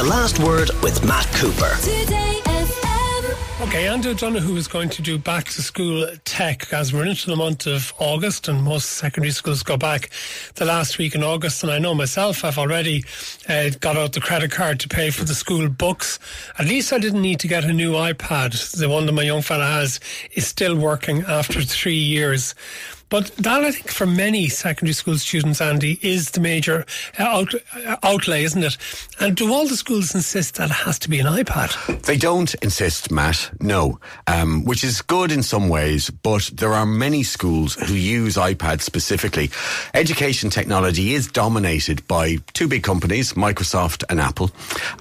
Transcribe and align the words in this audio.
The 0.00 0.06
Last 0.06 0.38
Word 0.38 0.70
with 0.82 1.04
Matt 1.04 1.26
Cooper. 1.34 1.76
Today 1.82 2.40
FM. 2.44 3.66
Okay, 3.66 3.86
Andy 3.86 4.08
O'Donoghue 4.08 4.56
is 4.56 4.66
going 4.66 4.88
to 4.88 5.02
do 5.02 5.18
back 5.18 5.44
to 5.44 5.60
school 5.60 6.08
tech 6.24 6.72
as 6.72 6.90
we're 6.90 7.04
into 7.04 7.26
the 7.26 7.36
month 7.36 7.66
of 7.66 7.92
August 7.98 8.48
and 8.48 8.62
most 8.62 8.92
secondary 8.92 9.30
schools 9.30 9.62
go 9.62 9.76
back 9.76 10.08
the 10.54 10.64
last 10.64 10.96
week 10.96 11.14
in 11.14 11.22
August. 11.22 11.62
And 11.62 11.70
I 11.70 11.78
know 11.78 11.94
myself, 11.94 12.46
I've 12.46 12.56
already 12.56 13.04
uh, 13.46 13.72
got 13.78 13.98
out 13.98 14.14
the 14.14 14.22
credit 14.22 14.52
card 14.52 14.80
to 14.80 14.88
pay 14.88 15.10
for 15.10 15.26
the 15.26 15.34
school 15.34 15.68
books. 15.68 16.18
At 16.58 16.64
least 16.64 16.94
I 16.94 16.98
didn't 16.98 17.20
need 17.20 17.40
to 17.40 17.48
get 17.48 17.64
a 17.64 17.72
new 17.74 17.92
iPad. 17.92 18.74
The 18.74 18.88
one 18.88 19.04
that 19.04 19.12
my 19.12 19.24
young 19.24 19.42
fella 19.42 19.66
has 19.66 20.00
is 20.32 20.46
still 20.46 20.78
working 20.78 21.24
after 21.28 21.60
three 21.60 21.92
years. 21.92 22.54
But 23.10 23.26
that, 23.38 23.64
I 23.64 23.72
think, 23.72 23.90
for 23.90 24.06
many 24.06 24.48
secondary 24.48 24.94
school 24.94 25.18
students, 25.18 25.60
Andy, 25.60 25.98
is 26.00 26.30
the 26.30 26.40
major 26.40 26.86
uh, 27.18 27.24
out, 27.24 27.54
uh, 27.74 27.96
outlay, 28.04 28.44
isn't 28.44 28.62
it? 28.62 28.76
And 29.18 29.36
do 29.36 29.52
all 29.52 29.66
the 29.66 29.76
schools 29.76 30.14
insist 30.14 30.54
that 30.54 30.70
it 30.70 30.74
has 30.74 30.98
to 31.00 31.10
be 31.10 31.18
an 31.18 31.26
iPad? 31.26 32.02
They 32.04 32.16
don't 32.16 32.54
insist, 32.62 33.10
Matt, 33.10 33.50
no, 33.60 33.98
um, 34.28 34.64
which 34.64 34.84
is 34.84 35.02
good 35.02 35.32
in 35.32 35.42
some 35.42 35.68
ways, 35.68 36.08
but 36.08 36.50
there 36.54 36.72
are 36.72 36.86
many 36.86 37.24
schools 37.24 37.74
who 37.74 37.94
use 37.94 38.36
iPads 38.36 38.82
specifically. 38.82 39.50
Education 39.92 40.48
technology 40.48 41.14
is 41.14 41.26
dominated 41.26 42.06
by 42.06 42.36
two 42.52 42.68
big 42.68 42.84
companies, 42.84 43.32
Microsoft 43.32 44.04
and 44.08 44.20
Apple, 44.20 44.52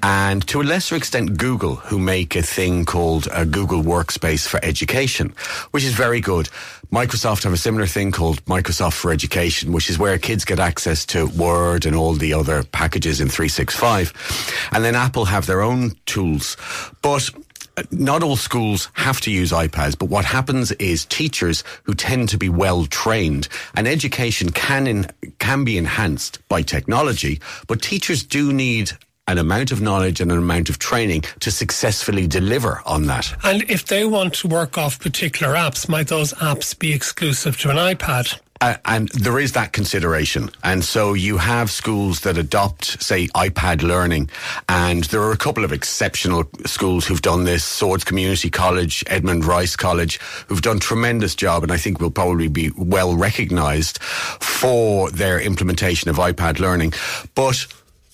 and 0.02 0.46
to 0.48 0.62
a 0.62 0.64
lesser 0.64 0.96
extent, 0.96 1.38
Google, 1.38 1.76
who 1.76 2.00
make 2.00 2.36
a 2.36 2.42
thing 2.42 2.86
called 2.86 3.28
a 3.32 3.46
Google 3.46 3.84
Workspace 3.84 4.48
for 4.48 4.60
Education, 4.66 5.36
which 5.72 5.84
is 5.84 5.94
very 5.94 6.22
good. 6.22 6.50
Microsoft 6.92 7.44
have 7.44 7.54
a 7.54 7.58
similar 7.58 7.86
thing 7.86 7.99
called 8.08 8.44
Microsoft 8.46 8.94
for 8.94 9.12
Education, 9.12 9.74
which 9.74 9.90
is 9.90 10.00
where 10.00 10.18
kids 10.18 10.46
get 10.46 10.58
access 10.58 11.06
to 11.08 11.28
Word 11.28 11.86
and 11.86 11.96
all 11.96 12.14
the 12.14 12.34
other 12.34 12.64
packages 12.64 13.20
in 13.20 13.28
365. 13.28 14.70
And 14.72 14.84
then 14.84 14.96
Apple 14.96 15.26
have 15.26 15.46
their 15.46 15.62
own 15.62 15.92
tools. 16.06 16.56
But 17.02 17.30
uh, 17.76 17.84
not 17.92 18.24
all 18.24 18.38
schools 18.38 18.90
have 18.94 19.20
to 19.22 19.32
use 19.32 19.52
iPads, 19.52 20.00
but 20.00 20.08
what 20.08 20.24
happens 20.24 20.72
is 20.74 21.06
teachers 21.06 21.66
who 21.84 21.94
tend 21.94 22.30
to 22.30 22.38
be 22.38 22.48
well 22.48 22.86
trained 22.86 23.50
and 23.76 23.86
education 23.86 24.50
can 24.52 24.88
in, 24.88 25.06
can 25.40 25.66
be 25.66 25.78
enhanced 25.78 26.40
by 26.48 26.62
technology, 26.62 27.42
but 27.68 27.82
teachers 27.82 28.24
do 28.24 28.54
need 28.54 28.94
an 29.30 29.38
amount 29.38 29.72
of 29.72 29.80
knowledge 29.80 30.20
and 30.22 30.32
an 30.32 30.40
amount 30.40 30.70
of 30.70 30.80
training 30.80 31.22
to 31.40 31.52
successfully 31.52 32.26
deliver 32.28 32.82
on 32.86 33.06
that. 33.06 33.32
And 33.44 33.62
if 33.70 33.86
they 33.86 34.04
want 34.04 34.34
to 34.36 34.48
work 34.48 34.78
off 34.78 35.00
particular 35.00 35.54
apps, 35.54 35.88
might 35.88 36.08
those 36.08 36.34
apps 36.34 36.78
be 36.78 36.94
exclusive 36.94 37.58
to 37.60 37.70
an 37.70 37.78
iPad? 37.78 38.40
Uh, 38.62 38.76
and 38.84 39.08
there 39.10 39.40
is 39.40 39.54
that 39.54 39.72
consideration. 39.72 40.50
And 40.66 40.84
so 40.84 41.14
you 41.14 41.38
have 41.38 41.72
schools 41.72 42.22
that 42.22 42.38
adopt, 42.38 43.02
say, 43.02 43.28
iPad 43.28 43.84
learning. 43.84 44.30
And 44.68 45.06
there 45.06 45.22
are 45.22 45.32
a 45.32 45.38
couple 45.38 45.64
of 45.64 45.72
exceptional 45.72 46.44
schools 46.66 47.06
who've 47.06 47.22
done 47.22 47.46
this. 47.46 47.64
Swords 47.64 48.04
Community 48.04 48.50
College, 48.50 49.02
Edmund 49.08 49.46
Rice 49.46 49.78
College, 49.78 50.20
who've 50.48 50.62
done 50.62 50.80
tremendous 50.80 51.36
job 51.36 51.64
and 51.64 51.72
I 51.72 51.78
think 51.78 52.02
will 52.02 52.12
probably 52.12 52.50
be 52.50 52.72
well 52.78 53.16
recognized 53.16 54.02
for 54.04 55.10
their 55.12 55.40
implementation 55.40 56.10
of 56.10 56.18
iPad 56.18 56.60
learning. 56.60 56.94
But 57.36 57.66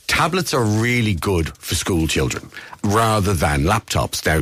tablets 0.08 0.53
are 0.53 0.64
really 0.64 1.14
good 1.14 1.56
for 1.58 1.75
school 1.75 2.08
children 2.08 2.50
rather 2.84 3.34
than 3.34 3.64
laptops. 3.64 4.23
Now, 4.25 4.42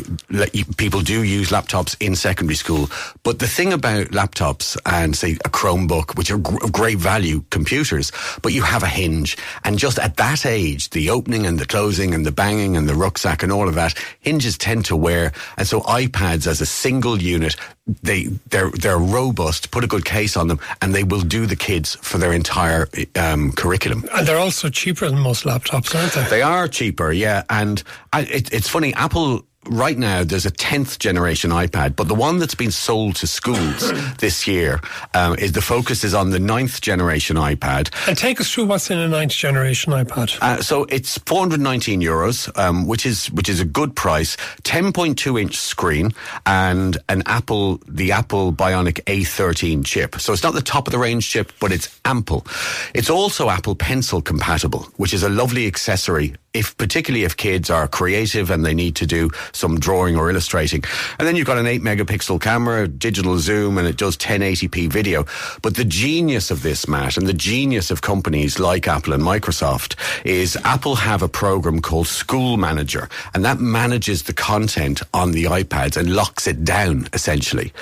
people 0.78 1.00
do 1.02 1.24
use 1.24 1.50
laptops 1.50 1.96
in 2.02 2.16
secondary 2.16 2.56
school, 2.56 2.90
but 3.24 3.40
the 3.40 3.48
thing 3.48 3.72
about 3.72 4.08
laptops 4.08 4.78
and 4.86 5.16
say 5.16 5.34
a 5.46 5.50
Chromebook, 5.50 6.18
which 6.18 6.30
are 6.30 6.40
gr- 6.40 6.68
great 6.70 6.98
value 6.98 7.44
computers, 7.52 8.12
but 8.42 8.52
you 8.52 8.62
have 8.62 8.84
a 8.84 8.88
hinge, 8.88 9.38
and 9.64 9.80
just 9.80 9.98
at 9.98 10.18
that 10.18 10.46
age, 10.46 10.90
the 10.90 11.10
opening 11.10 11.46
and 11.46 11.58
the 11.58 11.66
closing 11.66 12.14
and 12.14 12.26
the 12.26 12.32
banging 12.34 12.76
and 12.76 12.90
the 12.90 12.96
rucksack 12.96 13.44
and 13.44 13.52
all 13.52 13.70
of 13.70 13.76
that, 13.76 13.98
hinges 14.20 14.58
tend 14.58 14.84
to 14.86 14.96
wear, 14.96 15.32
and 15.58 15.66
so 15.66 15.80
iPads 15.82 16.46
as 16.46 16.60
a 16.60 16.66
single 16.66 17.22
unit, 17.22 17.56
they 17.86 18.26
they're 18.50 18.72
they're 18.72 18.98
robust. 18.98 19.72
Put 19.72 19.84
a 19.84 19.88
good 19.88 20.06
case 20.06 20.38
on 20.38 20.48
them, 20.48 20.60
and 20.82 20.96
they 20.96 21.04
will 21.04 21.22
do 21.22 21.46
the 21.46 21.56
kids 21.56 21.96
for 21.96 22.18
their 22.18 22.34
entire 22.34 22.88
um, 23.16 23.52
curriculum. 23.52 24.06
And 24.14 24.28
they're 24.28 24.38
also 24.38 24.70
cheaper 24.70 25.10
than 25.10 25.20
most 25.20 25.44
laptops, 25.44 25.94
aren't 25.94 26.14
they? 26.14 26.24
They 26.38 26.42
are 26.42 26.68
cheaper, 26.68 27.12
yeah, 27.12 27.44
and 27.50 27.84
I, 28.12 28.22
it, 28.22 28.54
it's 28.54 28.70
funny. 28.70 28.94
Apple 28.94 29.46
right 29.66 29.98
now 29.98 30.24
there's 30.24 30.46
a 30.46 30.52
10th 30.52 31.00
generation 31.00 31.52
iPad, 31.52 31.96
but 31.96 32.08
the 32.08 32.16
one 32.16 32.40
that's 32.40 32.56
been 32.56 32.72
sold 32.72 33.16
to 33.18 33.28
schools 33.28 33.92
this 34.20 34.48
year 34.48 34.80
um, 35.14 35.36
is 35.38 35.52
the 35.52 35.62
focus 35.62 36.04
is 36.04 36.14
on 36.14 36.30
the 36.32 36.40
ninth 36.40 36.82
generation 36.82 37.38
iPad. 37.38 37.90
And 38.08 38.18
take 38.18 38.40
us 38.42 38.52
through 38.52 38.66
what's 38.66 38.90
in 38.90 38.98
a 38.98 39.08
ninth 39.08 39.32
generation 39.32 39.94
iPad. 39.94 40.38
Uh, 40.42 40.62
so 40.62 40.86
it's 40.90 41.18
419 41.20 42.02
euros, 42.02 42.56
um, 42.58 42.88
which 42.88 43.06
is 43.06 43.32
which 43.32 43.50
is 43.50 43.60
a 43.60 43.66
good 43.66 43.96
price. 43.96 44.36
10.2 44.64 45.42
inch 45.42 45.58
screen 45.58 46.12
and 46.46 46.98
an 47.10 47.24
Apple 47.26 47.80
the 47.88 48.12
Apple 48.12 48.54
Bionic 48.54 49.04
A13 49.06 49.86
chip. 49.86 50.20
So 50.20 50.34
it's 50.34 50.44
not 50.44 50.54
the 50.54 50.62
top 50.62 50.88
of 50.88 50.92
the 50.92 51.00
range 51.00 51.30
chip, 51.30 51.52
but 51.60 51.72
it's 51.72 52.00
ample. 52.06 52.46
It's 52.94 53.10
also 53.10 53.50
Apple 53.50 53.76
Pencil 53.76 54.22
compatible, 54.22 54.84
which 54.98 55.14
is 55.14 55.24
a 55.24 55.30
lovely 55.30 55.68
accessory 55.68 56.36
if 56.54 56.78
particularly 56.78 57.26
if 57.26 57.36
kids 57.36 57.70
are 57.70 57.88
creative 57.88 58.52
and 58.52 58.64
they 58.64 58.74
need 58.74 58.96
to 58.96 59.08
do 59.08 59.30
some 59.52 59.80
drawing 59.80 60.16
or 60.16 60.30
illustrating. 60.30 60.84
And 61.18 61.28
then 61.28 61.36
you've 61.36 61.48
got 61.48 61.58
an 61.58 61.66
8 61.66 61.82
megapixel 61.82 62.40
camera, 62.42 62.88
digital 62.88 63.40
zoom, 63.40 63.78
and 63.78 63.88
it 63.88 63.98
does 63.98 64.16
1080p 64.18 64.92
video. 64.92 65.26
But 65.64 65.76
the 65.76 65.86
genius 65.86 66.52
of 66.52 66.62
this, 66.62 66.88
Matt, 66.88 67.18
and 67.18 67.28
the 67.28 67.34
genius 67.34 67.90
of 67.90 68.02
companies 68.02 68.60
like 68.60 68.88
Apple 68.88 69.14
and 69.14 69.24
Microsoft 69.24 69.96
is 70.26 70.56
Apple 70.64 70.96
have 70.96 71.24
a 71.24 71.28
program 71.28 71.82
called 71.82 72.08
School 72.08 72.58
Manager, 72.58 73.10
and 73.34 73.44
that 73.44 73.60
manages 73.60 74.24
the 74.24 74.34
content 74.34 75.02
on 75.14 75.32
the 75.32 75.46
iPads 75.46 75.98
and 75.98 76.16
locks 76.16 76.46
it 76.46 76.64
down, 76.64 77.08
essentially. 77.14 77.74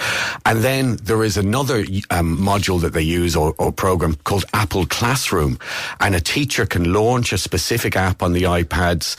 And 0.45 0.59
then 0.59 0.95
there 1.03 1.23
is 1.23 1.35
another 1.35 1.79
um, 2.09 2.37
module 2.37 2.79
that 2.81 2.93
they 2.93 3.01
use 3.01 3.35
or, 3.35 3.53
or 3.57 3.71
program 3.73 4.15
called 4.23 4.45
Apple 4.53 4.85
Classroom, 4.85 5.59
and 5.99 6.15
a 6.15 6.21
teacher 6.21 6.65
can 6.65 6.93
launch 6.93 7.33
a 7.33 7.37
specific 7.37 7.97
app 7.97 8.23
on 8.23 8.31
the 8.31 8.43
iPad 8.43 8.60
iPads, 8.63 9.17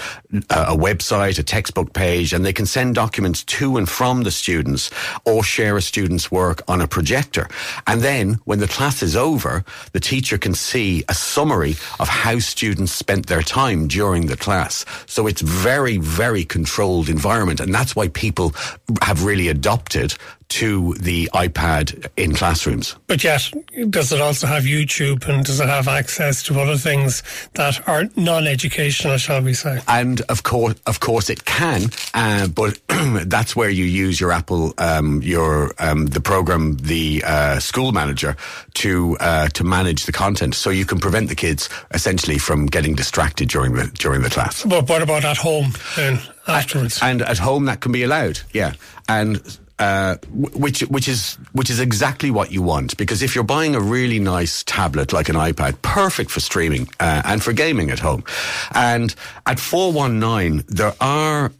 uh, 0.50 0.66
a 0.68 0.76
website, 0.76 1.38
a 1.38 1.42
textbook 1.42 1.92
page, 1.92 2.32
and 2.32 2.44
they 2.44 2.52
can 2.52 2.66
send 2.66 2.94
documents 2.94 3.44
to 3.44 3.76
and 3.76 3.88
from 3.88 4.22
the 4.22 4.30
students 4.30 4.90
or 5.24 5.42
share 5.42 5.76
a 5.76 5.82
student's 5.82 6.30
work 6.30 6.62
on 6.68 6.80
a 6.80 6.88
projector. 6.88 7.48
And 7.86 8.00
then 8.00 8.40
when 8.44 8.58
the 8.58 8.68
class 8.68 9.02
is 9.02 9.16
over, 9.16 9.64
the 9.92 10.00
teacher 10.00 10.38
can 10.38 10.54
see 10.54 11.04
a 11.08 11.14
summary 11.14 11.74
of 12.00 12.08
how 12.08 12.38
students 12.38 12.92
spent 12.92 13.26
their 13.26 13.42
time 13.42 13.88
during 13.88 14.26
the 14.26 14.36
class. 14.36 14.84
So 15.06 15.26
it's 15.26 15.42
very, 15.42 15.98
very 15.98 16.44
controlled 16.44 17.08
environment. 17.08 17.60
And 17.60 17.74
that's 17.74 17.96
why 17.96 18.08
people 18.08 18.54
have 19.02 19.24
really 19.24 19.48
adopted 19.48 20.14
to 20.52 20.92
the 20.94 21.30
iPad 21.32 22.08
in 22.18 22.34
classrooms. 22.34 22.96
But 23.06 23.24
yet, 23.24 23.50
does 23.88 24.12
it 24.12 24.20
also 24.20 24.46
have 24.46 24.64
YouTube 24.64 25.26
and 25.26 25.44
does 25.44 25.60
it 25.60 25.68
have 25.68 25.88
access 25.88 26.42
to 26.44 26.60
other 26.60 26.76
things 26.76 27.22
that 27.54 27.88
are 27.88 28.04
non-educational, 28.16 29.16
shall 29.16 29.40
we 29.40 29.54
say? 29.54 29.80
And 29.88 30.20
of 30.28 30.42
course, 30.42 30.74
of 30.86 31.00
course, 31.00 31.30
it 31.30 31.46
can. 31.46 31.84
Uh, 32.12 32.48
but 32.48 32.78
that's 33.26 33.56
where 33.56 33.70
you 33.70 33.86
use 33.86 34.20
your 34.20 34.30
Apple, 34.30 34.74
um, 34.76 35.22
your 35.22 35.72
um, 35.78 36.06
the 36.06 36.20
program, 36.20 36.76
the 36.76 37.24
uh, 37.26 37.58
school 37.58 37.92
manager, 37.92 38.36
to 38.74 39.16
uh, 39.20 39.48
to 39.48 39.64
manage 39.64 40.04
the 40.04 40.12
content, 40.12 40.54
so 40.54 40.68
you 40.68 40.84
can 40.84 40.98
prevent 40.98 41.30
the 41.30 41.34
kids 41.34 41.70
essentially 41.92 42.36
from 42.36 42.66
getting 42.66 42.94
distracted 42.94 43.48
during 43.48 43.72
the 43.72 43.86
during 43.98 44.20
the 44.20 44.30
class. 44.30 44.64
But 44.64 44.86
what 44.86 45.00
about 45.00 45.24
at 45.24 45.38
home 45.38 45.72
then 45.96 46.20
afterwards? 46.46 46.98
And 47.00 47.22
at 47.22 47.38
home, 47.38 47.64
that 47.64 47.80
can 47.80 47.92
be 47.92 48.02
allowed. 48.02 48.40
Yeah, 48.52 48.74
and 49.08 49.40
uh, 49.78 50.16
which 50.32 50.80
which 50.82 51.08
is 51.08 51.38
which 51.52 51.70
is 51.70 51.80
exactly 51.80 52.30
what 52.30 52.52
you 52.52 52.62
want. 52.62 52.96
Because 52.96 53.22
if 53.22 53.34
you're 53.34 53.44
buying 53.44 53.74
a 53.74 53.80
really 53.80 54.18
nice 54.18 54.62
tablet 54.64 55.12
like 55.12 55.28
an 55.28 55.36
iPad, 55.36 55.80
perfect 55.82 56.30
for 56.30 56.40
streaming 56.40 56.88
uh, 57.00 57.22
and 57.24 57.42
for 57.42 57.52
gaming 57.52 57.90
at 57.90 57.98
home, 57.98 58.24
and 58.74 59.14
at 59.46 59.58
four 59.58 59.92
one 59.92 60.18
nine 60.18 60.64
there 60.68 60.94
are 61.00 61.52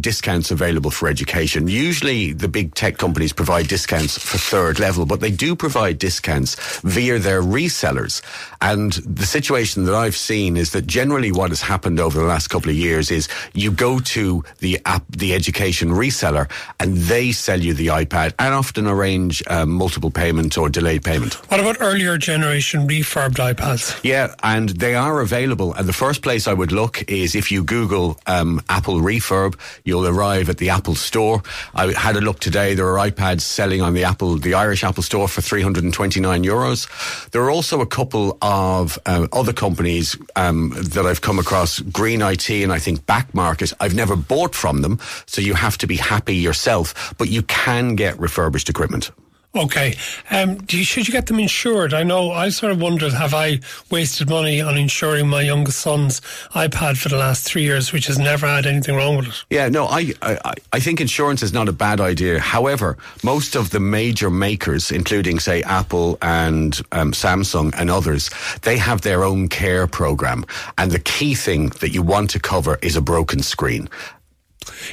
discounts 0.00 0.50
available 0.50 0.90
for 0.90 1.08
education. 1.08 1.68
Usually 1.68 2.32
the 2.32 2.48
big 2.48 2.74
tech 2.74 2.98
companies 2.98 3.32
provide 3.32 3.68
discounts 3.68 4.18
for 4.18 4.38
third 4.38 4.78
level, 4.78 5.06
but 5.06 5.20
they 5.20 5.30
do 5.30 5.56
provide 5.56 5.98
discounts 5.98 6.56
via 6.80 7.18
their 7.18 7.42
resellers. 7.42 8.22
And 8.60 8.92
the 8.92 9.26
situation 9.26 9.84
that 9.84 9.94
I've 9.94 10.16
seen 10.16 10.56
is 10.56 10.72
that 10.72 10.86
generally 10.86 11.32
what 11.32 11.50
has 11.50 11.60
happened 11.60 12.00
over 12.00 12.18
the 12.18 12.26
last 12.26 12.48
couple 12.48 12.70
of 12.70 12.76
years 12.76 13.10
is 13.10 13.28
you 13.54 13.70
go 13.70 13.98
to 14.00 14.44
the 14.58 14.80
app, 14.84 15.04
the 15.08 15.34
education 15.34 15.90
reseller 15.90 16.50
and 16.80 16.96
they 16.96 17.32
sell 17.32 17.60
you 17.60 17.74
the 17.74 17.88
iPad 17.88 18.34
and 18.38 18.54
often 18.54 18.86
arrange 18.86 19.42
um, 19.48 19.70
multiple 19.70 20.10
payment 20.10 20.56
or 20.58 20.68
delayed 20.68 21.04
payment. 21.04 21.34
What 21.50 21.60
about 21.60 21.76
earlier 21.80 22.18
generation 22.18 22.88
refurbed 22.88 23.36
iPads? 23.54 24.00
Yeah, 24.02 24.34
and 24.42 24.70
they 24.70 24.94
are 24.94 25.20
available. 25.20 25.74
And 25.74 25.88
the 25.88 25.92
first 25.92 26.22
place 26.22 26.46
I 26.46 26.52
would 26.52 26.72
look 26.72 27.04
is 27.10 27.34
if 27.34 27.50
you 27.50 27.64
Google 27.64 28.18
um, 28.26 28.60
Apple 28.68 29.00
refurb, 29.00 29.58
you'll 29.86 30.06
arrive 30.06 30.50
at 30.50 30.58
the 30.58 30.68
Apple 30.68 30.94
store. 30.94 31.42
I 31.74 31.92
had 31.92 32.16
a 32.16 32.20
look 32.20 32.40
today. 32.40 32.74
There 32.74 32.86
are 32.86 33.10
iPads 33.10 33.40
selling 33.40 33.80
on 33.80 33.94
the 33.94 34.04
Apple, 34.04 34.36
the 34.36 34.52
Irish 34.52 34.84
Apple 34.84 35.02
store 35.02 35.28
for 35.28 35.40
329 35.40 36.44
euros. 36.44 37.30
There 37.30 37.42
are 37.42 37.50
also 37.50 37.80
a 37.80 37.86
couple 37.86 38.36
of 38.42 38.98
um, 39.06 39.28
other 39.32 39.54
companies 39.54 40.16
um, 40.34 40.74
that 40.76 41.06
I've 41.06 41.22
come 41.22 41.38
across, 41.38 41.80
Green 41.80 42.20
IT 42.20 42.50
and 42.50 42.72
I 42.72 42.78
think 42.78 43.06
Back 43.06 43.34
Market. 43.34 43.72
I've 43.80 43.94
never 43.94 44.16
bought 44.16 44.54
from 44.54 44.82
them, 44.82 44.98
so 45.26 45.40
you 45.40 45.54
have 45.54 45.78
to 45.78 45.86
be 45.86 45.96
happy 45.96 46.36
yourself, 46.36 47.14
but 47.16 47.28
you 47.28 47.42
can 47.42 47.94
get 47.94 48.18
refurbished 48.18 48.68
equipment. 48.68 49.10
Okay. 49.56 49.94
Um, 50.30 50.58
you, 50.68 50.84
should 50.84 51.08
you 51.08 51.12
get 51.12 51.26
them 51.26 51.40
insured? 51.40 51.94
I 51.94 52.02
know 52.02 52.30
I 52.30 52.50
sort 52.50 52.72
of 52.72 52.80
wondered 52.80 53.12
have 53.12 53.32
I 53.32 53.60
wasted 53.90 54.28
money 54.28 54.60
on 54.60 54.76
insuring 54.76 55.28
my 55.28 55.40
youngest 55.40 55.80
son's 55.80 56.20
iPad 56.52 56.98
for 56.98 57.08
the 57.08 57.16
last 57.16 57.46
three 57.46 57.62
years, 57.62 57.92
which 57.92 58.06
has 58.06 58.18
never 58.18 58.46
had 58.46 58.66
anything 58.66 58.96
wrong 58.96 59.16
with 59.16 59.28
it? 59.28 59.44
Yeah, 59.48 59.68
no, 59.68 59.86
I, 59.86 60.12
I, 60.20 60.54
I 60.74 60.80
think 60.80 61.00
insurance 61.00 61.42
is 61.42 61.52
not 61.52 61.68
a 61.68 61.72
bad 61.72 62.00
idea. 62.00 62.38
However, 62.38 62.98
most 63.24 63.56
of 63.56 63.70
the 63.70 63.80
major 63.80 64.30
makers, 64.30 64.90
including, 64.90 65.38
say, 65.38 65.62
Apple 65.62 66.18
and 66.20 66.78
um, 66.92 67.12
Samsung 67.12 67.74
and 67.78 67.90
others, 67.90 68.30
they 68.62 68.76
have 68.76 69.00
their 69.00 69.24
own 69.24 69.48
care 69.48 69.86
program. 69.86 70.44
And 70.76 70.90
the 70.90 71.00
key 71.00 71.34
thing 71.34 71.70
that 71.80 71.90
you 71.90 72.02
want 72.02 72.30
to 72.30 72.40
cover 72.40 72.78
is 72.82 72.96
a 72.96 73.00
broken 73.00 73.42
screen. 73.42 73.88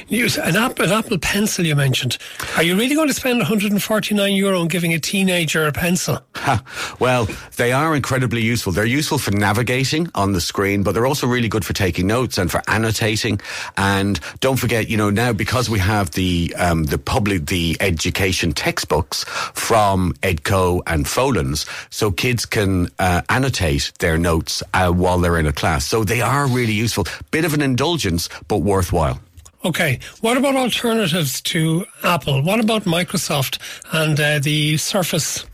Use 0.08 0.38
an 0.38 0.56
Apple, 0.56 0.84
an 0.84 0.92
Apple 0.92 1.18
Pencil 1.18 1.64
you 1.64 1.76
mentioned. 1.76 2.18
Are 2.56 2.62
you 2.62 2.76
really 2.76 2.94
going 2.94 3.08
to 3.08 3.14
spend 3.14 3.38
149 3.38 4.32
euro 4.34 4.60
on 4.60 4.68
giving 4.68 4.92
a 4.92 4.98
teenager 4.98 5.66
a 5.66 5.72
pencil? 5.72 6.20
Ha. 6.36 6.62
Well, 7.00 7.28
they 7.56 7.72
are 7.72 7.94
incredibly 7.96 8.42
useful. 8.42 8.72
They're 8.72 8.84
useful 8.84 9.18
for 9.18 9.30
navigating 9.30 10.08
on 10.14 10.32
the 10.32 10.40
screen, 10.40 10.82
but 10.82 10.92
they're 10.92 11.06
also 11.06 11.26
really 11.26 11.48
good 11.48 11.64
for 11.64 11.72
taking 11.72 12.06
notes 12.06 12.38
and 12.38 12.50
for 12.50 12.62
annotating. 12.68 13.40
And 13.76 14.20
don't 14.40 14.56
forget, 14.56 14.88
you 14.88 14.96
know, 14.96 15.10
now 15.10 15.32
because 15.32 15.70
we 15.70 15.78
have 15.78 16.10
the 16.12 16.54
um, 16.58 16.84
the 16.84 16.98
public 16.98 17.46
the 17.46 17.76
education 17.80 18.52
textbooks 18.52 19.24
from 19.54 20.12
Edco 20.22 20.82
and 20.86 21.06
Folens, 21.06 21.66
so 21.90 22.10
kids 22.10 22.46
can 22.46 22.90
uh, 22.98 23.22
annotate 23.28 23.92
their 23.98 24.18
notes 24.18 24.62
uh, 24.74 24.90
while 24.90 25.18
they're 25.18 25.38
in 25.38 25.46
a 25.46 25.52
class. 25.52 25.86
So 25.86 26.04
they 26.04 26.20
are 26.20 26.46
really 26.46 26.72
useful. 26.72 27.06
Bit 27.30 27.44
of 27.44 27.54
an 27.54 27.62
indulgence, 27.62 28.28
but 28.48 28.58
worthwhile. 28.58 29.18
Okay. 29.64 29.98
What 30.20 30.36
about 30.36 30.56
alternatives 30.56 31.40
to 31.42 31.86
Apple? 32.02 32.42
What 32.42 32.60
about 32.60 32.84
Microsoft 32.84 33.58
and 33.92 34.20
uh, 34.20 34.38
the 34.38 34.76
Surface? 34.76 35.46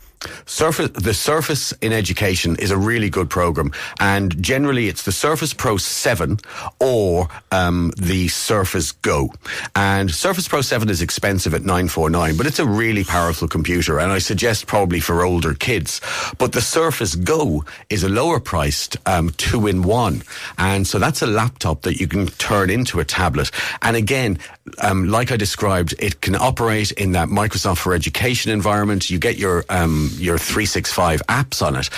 Surface, 0.45 0.89
the 0.91 1.13
Surface 1.13 1.71
in 1.81 1.93
Education 1.93 2.55
is 2.57 2.71
a 2.71 2.77
really 2.77 3.09
good 3.09 3.29
program, 3.29 3.71
and 3.99 4.41
generally 4.41 4.87
it's 4.87 5.03
the 5.03 5.11
Surface 5.11 5.53
Pro 5.53 5.77
7 5.77 6.37
or 6.79 7.27
um, 7.51 7.91
the 7.97 8.27
Surface 8.27 8.91
Go. 8.91 9.33
And 9.75 10.11
Surface 10.11 10.47
Pro 10.47 10.61
7 10.61 10.89
is 10.89 11.01
expensive 11.01 11.53
at 11.53 11.61
949, 11.61 12.37
but 12.37 12.45
it's 12.45 12.59
a 12.59 12.65
really 12.65 13.03
powerful 13.03 13.47
computer, 13.47 13.99
and 13.99 14.11
I 14.11 14.19
suggest 14.19 14.67
probably 14.67 14.99
for 14.99 15.23
older 15.23 15.53
kids. 15.53 16.01
But 16.37 16.53
the 16.53 16.61
Surface 16.61 17.15
Go 17.15 17.65
is 17.89 18.03
a 18.03 18.09
lower 18.09 18.39
priced 18.39 18.97
um, 19.07 19.31
two 19.31 19.67
in 19.67 19.81
one, 19.83 20.23
and 20.57 20.85
so 20.85 20.99
that's 20.99 21.21
a 21.21 21.27
laptop 21.27 21.81
that 21.83 21.99
you 21.99 22.07
can 22.07 22.27
turn 22.27 22.69
into 22.69 22.99
a 22.99 23.05
tablet. 23.05 23.51
And 23.81 23.95
again, 23.95 24.37
um, 24.79 25.09
like 25.09 25.31
I 25.31 25.37
described, 25.37 25.95
it 25.99 26.21
can 26.21 26.35
operate 26.35 26.91
in 26.91 27.13
that 27.13 27.29
Microsoft 27.29 27.79
for 27.79 27.93
Education 27.93 28.51
environment. 28.51 29.09
You 29.09 29.17
get 29.17 29.37
your 29.37 29.65
um, 29.69 30.10
your 30.19 30.37
365 30.37 31.21
apps 31.27 31.65
on 31.65 31.75
it. 31.75 31.89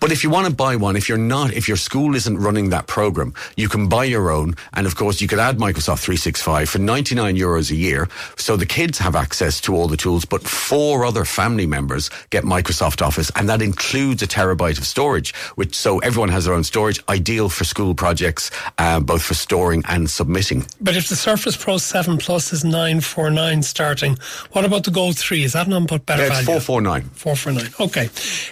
But 0.00 0.12
if 0.12 0.22
you 0.24 0.30
want 0.30 0.46
to 0.48 0.54
buy 0.54 0.76
one, 0.76 0.96
if 0.96 1.08
you're 1.08 1.18
not, 1.18 1.52
if 1.52 1.68
your 1.68 1.76
school 1.76 2.14
isn't 2.14 2.38
running 2.38 2.70
that 2.70 2.86
program, 2.86 3.34
you 3.56 3.68
can 3.68 3.88
buy 3.88 4.04
your 4.04 4.30
own. 4.30 4.54
And 4.74 4.86
of 4.86 4.96
course, 4.96 5.20
you 5.20 5.28
could 5.28 5.38
add 5.38 5.58
Microsoft 5.58 6.00
365 6.00 6.68
for 6.68 6.78
99 6.78 7.36
euros 7.36 7.70
a 7.70 7.74
year. 7.76 8.08
So 8.36 8.56
the 8.56 8.66
kids 8.66 8.98
have 8.98 9.14
access 9.16 9.60
to 9.62 9.74
all 9.74 9.88
the 9.88 9.96
tools, 9.96 10.24
but 10.24 10.42
four 10.42 11.04
other 11.04 11.24
family 11.24 11.66
members 11.66 12.10
get 12.30 12.44
Microsoft 12.44 13.02
Office. 13.02 13.30
And 13.36 13.48
that 13.48 13.62
includes 13.62 14.22
a 14.22 14.26
terabyte 14.26 14.78
of 14.78 14.86
storage, 14.86 15.34
which 15.56 15.74
so 15.74 15.98
everyone 16.00 16.28
has 16.30 16.44
their 16.44 16.54
own 16.54 16.64
storage, 16.64 17.00
ideal 17.08 17.48
for 17.48 17.64
school 17.64 17.94
projects, 17.94 18.50
uh, 18.78 19.00
both 19.00 19.22
for 19.22 19.34
storing 19.34 19.82
and 19.88 20.08
submitting. 20.10 20.66
But 20.80 20.96
if 20.96 21.08
the 21.08 21.16
Surface 21.16 21.56
Pro 21.56 21.78
7 21.78 22.18
Plus 22.18 22.52
is 22.52 22.64
949 22.64 23.62
starting, 23.62 24.18
what 24.52 24.64
about 24.64 24.84
the 24.84 24.90
Go 24.90 25.12
3? 25.12 25.42
Is 25.44 25.52
that 25.52 25.68
not 25.68 25.86
but 25.86 26.06
better 26.06 26.22
Yeah, 26.22 26.28
it's 26.38 26.46
value? 26.46 26.60
449. 26.60 27.02
449. 27.14 27.61
Okay. 27.80 28.08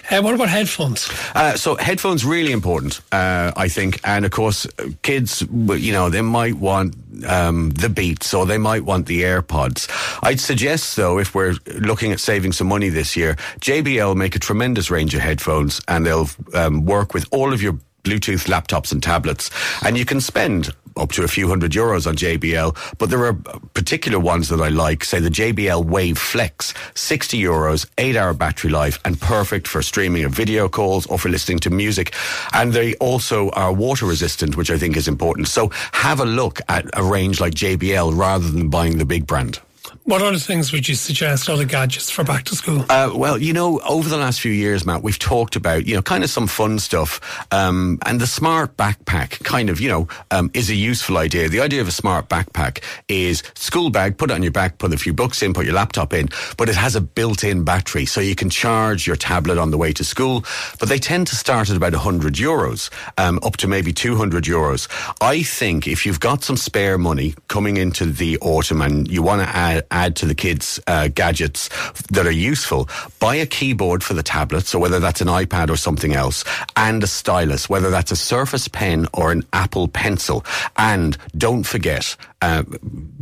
Uh, 0.09 0.21
what 0.21 0.33
about 0.33 0.49
headphones? 0.49 1.09
Uh, 1.35 1.55
so 1.55 1.75
headphones 1.75 2.25
really 2.25 2.51
important, 2.51 3.01
uh, 3.11 3.51
I 3.55 3.67
think, 3.67 3.99
and 4.03 4.25
of 4.25 4.31
course, 4.31 4.65
uh, 4.79 4.89
kids, 5.01 5.41
you 5.41 5.91
know, 5.91 6.09
they 6.09 6.21
might 6.21 6.55
want 6.55 6.95
um, 7.27 7.71
the 7.71 7.89
Beats 7.89 8.33
or 8.33 8.45
they 8.45 8.57
might 8.57 8.83
want 8.83 9.05
the 9.07 9.21
AirPods. 9.23 9.87
I'd 10.23 10.39
suggest, 10.39 10.95
though, 10.95 11.19
if 11.19 11.35
we're 11.35 11.55
looking 11.79 12.11
at 12.11 12.19
saving 12.19 12.51
some 12.53 12.67
money 12.67 12.89
this 12.89 13.15
year, 13.15 13.35
JBL 13.59 14.15
make 14.15 14.35
a 14.35 14.39
tremendous 14.39 14.89
range 14.91 15.13
of 15.15 15.21
headphones, 15.21 15.81
and 15.87 16.05
they'll 16.05 16.29
um, 16.53 16.85
work 16.85 17.13
with 17.13 17.25
all 17.31 17.53
of 17.53 17.61
your 17.61 17.77
Bluetooth 18.03 18.47
laptops 18.47 18.91
and 18.91 19.03
tablets, 19.03 19.51
and 19.83 19.97
you 19.97 20.05
can 20.05 20.19
spend 20.19 20.73
up 21.01 21.11
to 21.13 21.23
a 21.23 21.27
few 21.27 21.47
hundred 21.47 21.71
euros 21.71 22.07
on 22.07 22.15
JBL, 22.15 22.97
but 22.97 23.09
there 23.09 23.25
are 23.25 23.33
particular 23.73 24.19
ones 24.19 24.49
that 24.49 24.61
I 24.61 24.69
like, 24.69 25.03
say 25.03 25.19
the 25.19 25.29
JBL 25.29 25.85
Wave 25.85 26.17
Flex, 26.17 26.73
60 26.93 27.41
euros, 27.41 27.89
8 27.97 28.15
hour 28.15 28.33
battery 28.33 28.69
life, 28.69 28.99
and 29.03 29.19
perfect 29.19 29.67
for 29.67 29.81
streaming 29.81 30.23
of 30.23 30.31
video 30.31 30.69
calls 30.69 31.05
or 31.07 31.17
for 31.17 31.29
listening 31.29 31.59
to 31.59 31.69
music. 31.69 32.13
And 32.53 32.73
they 32.73 32.95
also 32.95 33.49
are 33.51 33.73
water 33.73 34.05
resistant, 34.05 34.55
which 34.55 34.71
I 34.71 34.77
think 34.77 34.95
is 34.95 35.07
important. 35.07 35.47
So 35.47 35.71
have 35.91 36.19
a 36.19 36.25
look 36.25 36.59
at 36.69 36.85
a 36.93 37.03
range 37.03 37.39
like 37.39 37.53
JBL 37.53 38.15
rather 38.17 38.49
than 38.49 38.69
buying 38.69 38.97
the 38.97 39.05
big 39.05 39.25
brand. 39.25 39.59
What 40.03 40.21
other 40.21 40.37
things 40.37 40.71
would 40.71 40.87
you 40.87 40.95
suggest, 40.95 41.49
other 41.49 41.65
gadgets 41.65 42.09
for 42.09 42.23
back 42.23 42.43
to 42.45 42.55
school? 42.55 42.85
Uh, 42.89 43.11
well, 43.15 43.37
you 43.37 43.53
know, 43.53 43.79
over 43.79 44.09
the 44.09 44.17
last 44.17 44.41
few 44.41 44.51
years, 44.51 44.85
Matt, 44.85 45.03
we've 45.03 45.19
talked 45.19 45.55
about, 45.55 45.87
you 45.87 45.95
know, 45.95 46.01
kind 46.01 46.23
of 46.23 46.29
some 46.29 46.47
fun 46.47 46.79
stuff. 46.79 47.19
Um, 47.51 47.99
and 48.05 48.19
the 48.19 48.27
smart 48.27 48.77
backpack 48.77 49.43
kind 49.43 49.69
of, 49.69 49.79
you 49.79 49.89
know, 49.89 50.07
um, 50.31 50.51
is 50.53 50.69
a 50.69 50.75
useful 50.75 51.17
idea. 51.17 51.49
The 51.49 51.61
idea 51.61 51.81
of 51.81 51.87
a 51.87 51.91
smart 51.91 52.29
backpack 52.29 52.83
is 53.07 53.43
school 53.55 53.89
bag, 53.89 54.17
put 54.17 54.31
it 54.31 54.33
on 54.33 54.43
your 54.43 54.51
back, 54.51 54.77
put 54.77 54.93
a 54.93 54.97
few 54.97 55.13
books 55.13 55.41
in, 55.41 55.53
put 55.53 55.65
your 55.65 55.75
laptop 55.75 56.13
in, 56.13 56.29
but 56.57 56.69
it 56.69 56.75
has 56.75 56.95
a 56.95 57.01
built-in 57.01 57.63
battery. 57.63 58.05
So 58.05 58.21
you 58.21 58.35
can 58.35 58.49
charge 58.49 59.07
your 59.07 59.15
tablet 59.15 59.57
on 59.57 59.71
the 59.71 59.77
way 59.77 59.93
to 59.93 60.03
school. 60.03 60.43
But 60.79 60.89
they 60.89 60.99
tend 60.99 61.27
to 61.27 61.35
start 61.35 61.69
at 61.69 61.77
about 61.77 61.93
100 61.93 62.35
euros, 62.35 62.89
um, 63.17 63.39
up 63.43 63.57
to 63.57 63.67
maybe 63.67 63.93
200 63.93 64.43
euros. 64.43 64.87
I 65.21 65.43
think 65.43 65.87
if 65.87 66.05
you've 66.05 66.19
got 66.19 66.43
some 66.43 66.57
spare 66.57 66.97
money 66.97 67.35
coming 67.47 67.77
into 67.77 68.05
the 68.05 68.37
autumn 68.39 68.81
and 68.81 69.09
you 69.09 69.21
want 69.21 69.41
to 69.41 69.55
add, 69.55 69.70
add 69.91 70.15
to 70.17 70.25
the 70.25 70.35
kids' 70.35 70.79
uh, 70.87 71.07
gadgets 71.07 71.69
that 72.11 72.25
are 72.25 72.31
useful, 72.53 72.89
buy 73.19 73.35
a 73.35 73.45
keyboard 73.45 74.03
for 74.03 74.13
the 74.13 74.23
tablet, 74.23 74.65
so 74.65 74.79
whether 74.79 74.99
that's 74.99 75.21
an 75.21 75.27
iPad 75.27 75.69
or 75.69 75.77
something 75.77 76.13
else, 76.13 76.43
and 76.75 77.03
a 77.03 77.07
stylus, 77.07 77.69
whether 77.69 77.89
that's 77.89 78.11
a 78.11 78.15
Surface 78.15 78.67
Pen 78.67 79.07
or 79.13 79.31
an 79.31 79.43
Apple 79.53 79.87
Pencil. 79.87 80.45
And 80.77 81.17
don't 81.37 81.63
forget, 81.63 82.15
uh, 82.41 82.63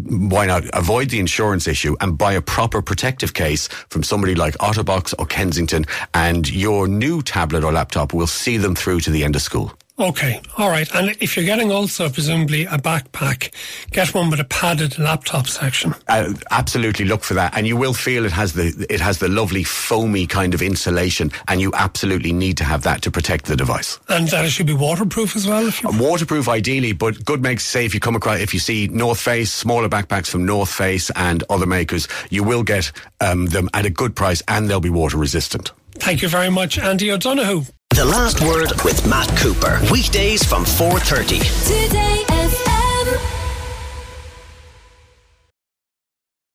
why 0.05 0.45
not 0.45 0.63
avoid 0.73 1.09
the 1.09 1.19
insurance 1.19 1.67
issue 1.67 1.95
and 2.01 2.17
buy 2.17 2.33
a 2.33 2.41
proper 2.41 2.81
protective 2.81 3.33
case 3.33 3.67
from 3.89 4.03
somebody 4.03 4.35
like 4.35 4.57
Otterbox 4.57 5.13
or 5.19 5.25
Kensington, 5.25 5.85
and 6.13 6.49
your 6.49 6.87
new 6.87 7.21
tablet 7.21 7.63
or 7.63 7.71
laptop 7.71 8.13
will 8.13 8.27
see 8.27 8.57
them 8.57 8.75
through 8.75 9.01
to 9.01 9.11
the 9.11 9.23
end 9.23 9.35
of 9.35 9.41
school. 9.41 9.73
Okay, 9.99 10.39
all 10.57 10.69
right. 10.69 10.89
And 10.95 11.09
if 11.19 11.35
you're 11.35 11.45
getting 11.45 11.71
also 11.73 12.09
presumably 12.09 12.63
a 12.63 12.77
backpack, 12.77 13.51
get 13.91 14.13
one 14.13 14.29
with 14.29 14.39
a 14.39 14.45
padded 14.45 14.97
laptop 14.97 15.47
section. 15.47 15.93
Uh, 16.07 16.33
absolutely 16.51 17.03
look 17.03 17.21
for 17.21 17.33
that, 17.33 17.55
and 17.57 17.67
you 17.67 17.75
will 17.75 17.93
feel 17.93 18.23
it 18.23 18.31
has 18.31 18.53
the 18.53 18.85
it 18.89 19.01
has 19.01 19.19
the 19.19 19.27
lovely 19.27 19.63
foamy 19.63 20.25
kind 20.25 20.53
of 20.53 20.61
insulation, 20.61 21.31
and 21.49 21.59
you 21.59 21.71
absolutely 21.73 22.31
need 22.31 22.55
to 22.57 22.63
have 22.63 22.83
that 22.83 23.01
to 23.01 23.11
protect 23.11 23.45
the 23.45 23.57
device. 23.57 23.99
And 24.07 24.29
that 24.29 24.45
it 24.45 24.51
should 24.51 24.67
be 24.67 24.73
waterproof 24.73 25.35
as 25.35 25.45
well. 25.45 25.67
If 25.67 25.83
you 25.83 25.89
Waterproof, 25.99 26.47
ideally, 26.47 26.93
but 26.93 27.25
good 27.25 27.41
makes 27.41 27.65
say 27.65 27.85
if 27.85 27.93
you 27.93 27.99
come 27.99 28.15
across 28.15 28.39
if 28.39 28.53
you 28.53 28.59
see 28.59 28.87
North 28.87 29.19
Face 29.19 29.51
smaller 29.51 29.89
backpacks 29.89 30.27
from 30.27 30.45
North 30.45 30.71
Face 30.71 31.09
and 31.17 31.43
other 31.49 31.65
makers, 31.65 32.07
you 32.29 32.43
will 32.43 32.63
get 32.63 32.91
um, 33.19 33.47
them 33.47 33.69
at 33.73 33.85
a 33.85 33.89
good 33.89 34.15
price, 34.15 34.41
and 34.47 34.69
they'll 34.69 34.79
be 34.79 34.89
water 34.89 35.17
resistant. 35.17 35.73
Thank 35.99 36.21
you 36.21 36.29
very 36.29 36.49
much, 36.49 36.79
Andy 36.79 37.11
O'Donoghue. 37.11 37.63
The 37.95 38.05
Last 38.05 38.41
Word 38.41 38.71
with 38.85 39.05
Matt 39.07 39.27
Cooper. 39.37 39.79
Weekdays 39.91 40.43
from 40.43 40.63
4.30. 40.63 41.87
Today 41.87 42.28